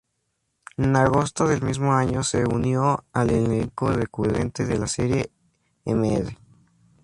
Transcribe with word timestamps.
En 0.77 0.95
agosto 0.95 1.47
del 1.47 1.61
mismo 1.61 1.93
año 1.93 2.23
se 2.23 2.43
unió 2.45 3.05
al 3.13 3.29
elenco 3.29 3.91
recurrente 3.91 4.65
de 4.65 4.79
la 4.79 4.87
serie 4.87 5.31
Mr. 5.85 6.35